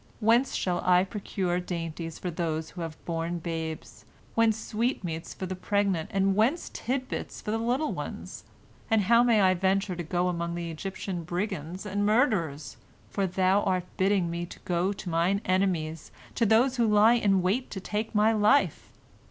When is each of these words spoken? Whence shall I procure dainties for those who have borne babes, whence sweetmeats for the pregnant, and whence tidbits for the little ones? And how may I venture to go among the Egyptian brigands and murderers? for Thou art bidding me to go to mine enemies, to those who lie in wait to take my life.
Whence 0.19 0.55
shall 0.55 0.81
I 0.83 1.03
procure 1.03 1.59
dainties 1.59 2.17
for 2.17 2.31
those 2.31 2.71
who 2.71 2.81
have 2.81 2.97
borne 3.05 3.37
babes, 3.37 4.03
whence 4.33 4.57
sweetmeats 4.57 5.35
for 5.35 5.45
the 5.45 5.55
pregnant, 5.55 6.09
and 6.11 6.35
whence 6.35 6.69
tidbits 6.73 7.39
for 7.39 7.51
the 7.51 7.59
little 7.59 7.91
ones? 7.93 8.43
And 8.89 9.03
how 9.03 9.21
may 9.21 9.41
I 9.41 9.53
venture 9.53 9.95
to 9.95 10.01
go 10.01 10.27
among 10.27 10.55
the 10.55 10.71
Egyptian 10.71 11.23
brigands 11.23 11.85
and 11.85 12.03
murderers? 12.03 12.77
for 13.11 13.27
Thou 13.27 13.61
art 13.61 13.85
bidding 13.97 14.31
me 14.31 14.47
to 14.47 14.57
go 14.61 14.91
to 14.91 15.07
mine 15.07 15.39
enemies, 15.45 16.09
to 16.33 16.47
those 16.47 16.77
who 16.77 16.87
lie 16.87 17.13
in 17.13 17.43
wait 17.43 17.69
to 17.69 17.79
take 17.79 18.15
my 18.15 18.33
life. 18.33 18.91